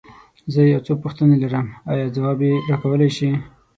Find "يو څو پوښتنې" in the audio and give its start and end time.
0.73-1.35